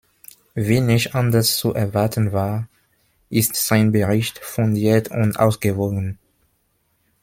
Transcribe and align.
Wie 0.55 0.79
nicht 0.81 1.13
anders 1.13 1.57
zu 1.57 1.75
erwarten 1.75 2.31
war, 2.31 2.67
ist 3.29 3.53
sein 3.53 3.91
Bericht 3.91 4.39
fundiert 4.39 5.11
und 5.11 5.37
ausgewogen. 5.39 6.17